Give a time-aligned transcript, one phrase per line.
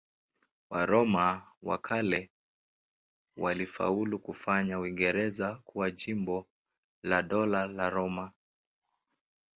[0.69, 2.29] Waroma wa kale
[3.37, 6.45] walifaulu kufanya Uingereza kuwa jimbo
[7.03, 8.31] la Dola la Roma.